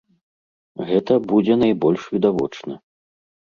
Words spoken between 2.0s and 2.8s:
відавочна.